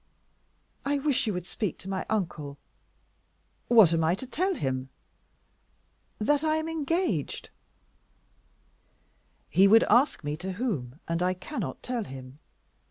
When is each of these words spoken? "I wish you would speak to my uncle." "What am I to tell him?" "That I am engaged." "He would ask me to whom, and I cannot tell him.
"I 0.83 0.97
wish 0.97 1.27
you 1.27 1.33
would 1.33 1.45
speak 1.45 1.77
to 1.77 1.87
my 1.87 2.07
uncle." 2.09 2.57
"What 3.67 3.93
am 3.93 4.03
I 4.03 4.15
to 4.15 4.25
tell 4.25 4.55
him?" 4.55 4.89
"That 6.17 6.43
I 6.43 6.55
am 6.57 6.67
engaged." 6.67 7.51
"He 9.47 9.67
would 9.67 9.83
ask 9.83 10.23
me 10.23 10.35
to 10.37 10.53
whom, 10.53 10.99
and 11.07 11.21
I 11.21 11.35
cannot 11.35 11.83
tell 11.83 12.03
him. 12.05 12.39